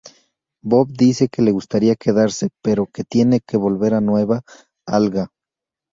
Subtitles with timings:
[0.63, 4.41] Bob dice que le gustaría quedarse, pero que tiene que volver a Nueva
[4.87, 5.29] Alga.